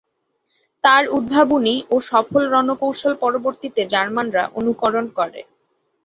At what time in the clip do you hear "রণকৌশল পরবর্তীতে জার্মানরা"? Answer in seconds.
2.53-4.43